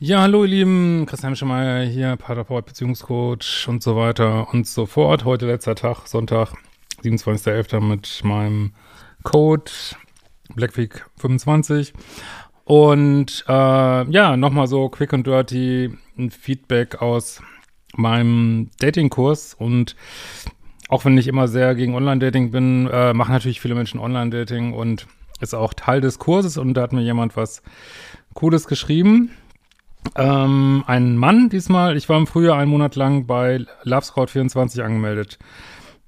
[0.00, 5.24] Ja, hallo ihr Lieben, Christian Schemeier hier, Paartherapeut, Beziehungscoach und so weiter und so fort.
[5.24, 6.52] Heute letzter Tag, Sonntag,
[7.02, 7.80] 27.11.
[7.80, 8.74] mit meinem
[9.24, 9.72] Code
[10.54, 11.94] Blackweek 25.
[12.64, 17.42] Und äh, ja, nochmal so quick and dirty ein Feedback aus
[17.96, 19.96] meinem Datingkurs und
[20.88, 25.08] auch wenn ich immer sehr gegen Online-Dating bin, äh, machen natürlich viele Menschen Online-Dating und
[25.40, 27.64] ist auch Teil des Kurses und da hat mir jemand was
[28.34, 29.32] Cooles geschrieben.
[30.14, 31.96] Ähm, ein Mann diesmal.
[31.96, 35.38] Ich war im Frühjahr einen Monat lang bei LoveScout24 angemeldet.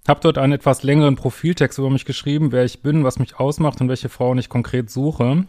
[0.09, 3.81] Hab dort einen etwas längeren Profiltext über mich geschrieben, wer ich bin, was mich ausmacht
[3.81, 5.45] und welche Frauen ich konkret suche.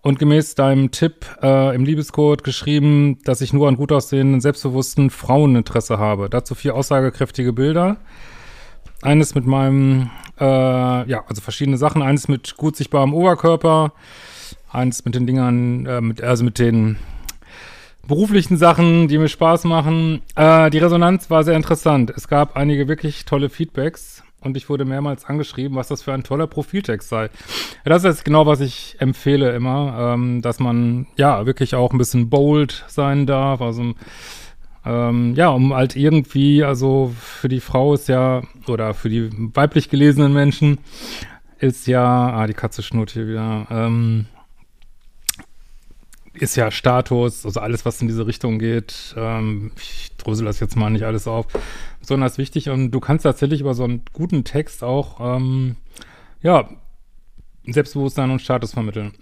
[0.00, 5.08] Und gemäß deinem Tipp äh, im Liebescode geschrieben, dass ich nur an gut aussehenden, selbstbewussten
[5.10, 6.28] Fraueninteresse habe.
[6.28, 7.98] Dazu vier aussagekräftige Bilder.
[9.00, 10.44] Eines mit meinem, äh,
[11.08, 12.02] ja, also verschiedene Sachen.
[12.02, 13.92] Eines mit gut sichtbarem Oberkörper.
[14.70, 16.98] Eins mit den Dingern, äh, mit, also mit den
[18.06, 20.22] beruflichen Sachen, die mir Spaß machen.
[20.36, 22.12] Äh, die Resonanz war sehr interessant.
[22.16, 26.22] Es gab einige wirklich tolle Feedbacks und ich wurde mehrmals angeschrieben, was das für ein
[26.22, 27.24] toller Profiltext sei.
[27.24, 27.30] Ja,
[27.84, 32.28] das ist genau, was ich empfehle immer, ähm, dass man ja wirklich auch ein bisschen
[32.30, 33.60] bold sein darf.
[33.60, 33.94] Also
[34.84, 39.88] ähm, ja, um halt irgendwie, also für die Frau ist ja, oder für die weiblich
[39.88, 40.78] gelesenen Menschen
[41.58, 44.26] ist ja, ah, die Katze schnurrt hier wieder, ähm,
[46.34, 49.14] ist ja Status, also alles, was in diese Richtung geht.
[49.16, 51.46] Ähm, ich drösel das jetzt mal nicht alles auf,
[52.00, 52.68] besonders wichtig.
[52.70, 55.76] Und du kannst tatsächlich über so einen guten Text auch, ähm,
[56.42, 56.68] ja,
[57.66, 59.12] Selbstbewusstsein und Status vermitteln.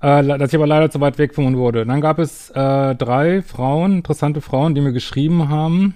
[0.00, 1.84] Äh, dass ich aber leider zu weit weg von wurde.
[1.84, 5.94] Dann gab es äh, drei Frauen, interessante Frauen, die mir geschrieben haben,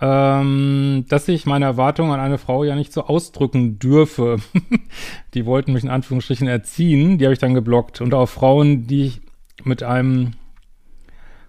[0.00, 4.36] ähm, dass ich meine Erwartungen an eine Frau ja nicht so ausdrücken dürfe.
[5.34, 8.00] die wollten mich in Anführungsstrichen erziehen, die habe ich dann geblockt.
[8.00, 9.20] Und auch Frauen, die ich
[9.64, 10.32] mit einem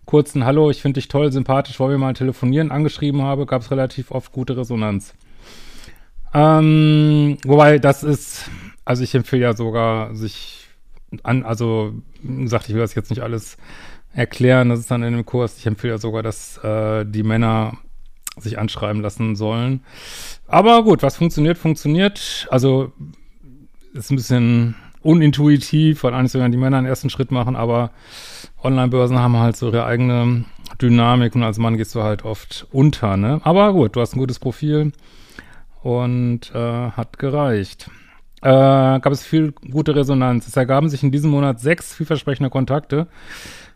[0.05, 3.71] kurzen Hallo, ich finde dich toll, sympathisch, wollen wir mal telefonieren, angeschrieben habe, gab es
[3.71, 5.13] relativ oft gute Resonanz.
[6.33, 8.49] Ähm, wobei, das ist,
[8.83, 10.67] also ich empfehle ja sogar, sich
[11.23, 13.57] an, also, wie ich will das jetzt nicht alles
[14.13, 17.77] erklären, das ist dann in dem Kurs, ich empfehle ja sogar, dass äh, die Männer
[18.37, 19.81] sich anschreiben lassen sollen.
[20.47, 22.47] Aber gut, was funktioniert, funktioniert.
[22.49, 22.91] Also
[23.93, 27.91] ist ein bisschen unintuitiv, weil eigentlich sogar die Männer einen ersten Schritt machen, aber
[28.63, 30.45] Online-Börsen haben halt so ihre eigene
[30.81, 33.41] Dynamik und als Mann gehst du halt oft unter, ne?
[33.43, 34.91] Aber gut, du hast ein gutes Profil
[35.81, 37.89] und äh, hat gereicht.
[38.41, 40.47] Äh, gab es viel gute Resonanz.
[40.47, 43.07] Es ergaben sich in diesem Monat sechs vielversprechende Kontakte.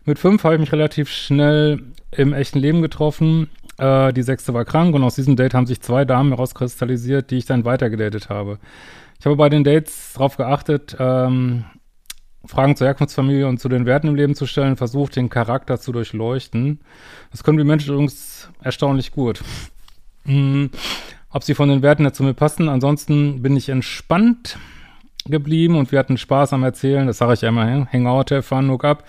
[0.04, 4.64] Mit fünf habe ich mich relativ schnell im echten Leben getroffen äh, die sechste war
[4.64, 8.58] krank und aus diesem Date haben sich zwei Damen herauskristallisiert, die ich dann weitergedatet habe.
[9.18, 11.64] Ich habe bei den Dates darauf geachtet, ähm,
[12.44, 15.92] Fragen zur Herkunftsfamilie und zu den Werten im Leben zu stellen, versucht, den Charakter zu
[15.92, 16.80] durchleuchten.
[17.30, 19.42] Das können die Menschen übrigens erstaunlich gut.
[20.24, 20.70] Hm,
[21.30, 22.68] ob sie von den Werten her zu mir passen.
[22.68, 24.58] Ansonsten bin ich entspannt
[25.26, 27.06] geblieben und wir hatten Spaß am Erzählen.
[27.06, 29.04] Das sage ich ja immer, Hangout, Fun, Hook up.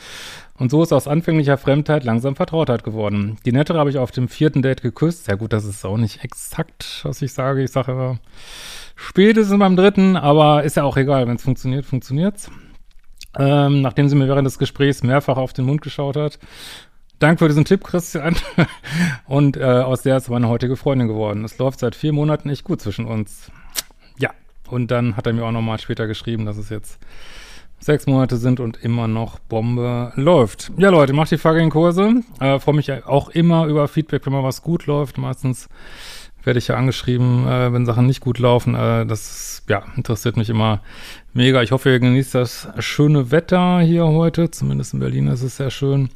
[0.57, 3.37] Und so ist aus anfänglicher Fremdheit langsam Vertrautheit geworden.
[3.45, 5.27] Die Nettere habe ich auf dem vierten Date geküsst.
[5.27, 7.63] Ja gut, das ist auch nicht exakt, was ich sage.
[7.63, 8.19] Ich sage immer
[8.95, 11.27] spätestens beim dritten, aber ist ja auch egal.
[11.27, 12.49] Wenn es funktioniert, funktioniert's.
[13.37, 16.39] Ähm, nachdem sie mir während des Gesprächs mehrfach auf den Mund geschaut hat.
[17.19, 18.35] Danke für diesen Tipp, Christian.
[19.25, 21.43] Und äh, aus der ist meine heutige Freundin geworden.
[21.45, 23.51] Es läuft seit vier Monaten echt gut zwischen uns.
[24.17, 24.31] Ja,
[24.69, 26.99] und dann hat er mir auch nochmal später geschrieben, dass es jetzt
[27.79, 30.71] sechs Monate sind und immer noch Bombe läuft.
[30.77, 32.23] Ja, Leute, macht die fucking Kurse.
[32.39, 35.17] Äh, Freue mich auch immer über Feedback, wenn mal was gut läuft.
[35.17, 35.69] Meistens
[36.43, 38.73] werde ich ja angeschrieben, äh, wenn Sachen nicht gut laufen.
[38.73, 40.81] Äh, das, ja, interessiert mich immer
[41.33, 41.61] mega.
[41.61, 44.49] Ich hoffe, ihr genießt das schöne Wetter hier heute.
[44.49, 46.09] Zumindest in Berlin ist es sehr schön.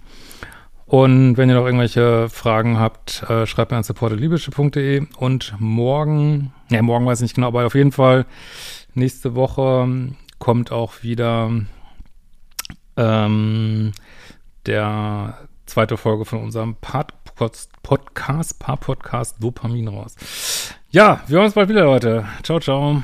[0.85, 6.81] Und wenn ihr noch irgendwelche Fragen habt, äh, schreibt mir an supportedliebische.de und morgen, ja,
[6.81, 8.25] morgen weiß ich nicht genau, aber auf jeden Fall
[8.94, 9.88] nächste Woche
[10.41, 11.52] kommt auch wieder
[12.97, 13.91] ähm,
[14.65, 15.38] der
[15.68, 17.13] zweite Folge von unserem Part
[17.81, 20.15] Podcast, Paar-Podcast Dopamin raus.
[20.89, 22.25] Ja, wir hören uns bald wieder, Leute.
[22.44, 23.01] Ciao, ciao.